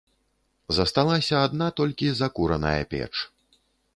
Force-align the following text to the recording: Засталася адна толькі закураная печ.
Засталася 0.77 1.35
адна 1.49 1.67
толькі 1.81 2.11
закураная 2.21 2.83
печ. 2.95 3.13